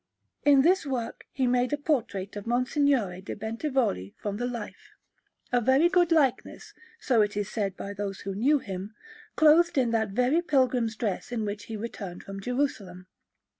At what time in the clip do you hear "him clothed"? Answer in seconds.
8.57-9.77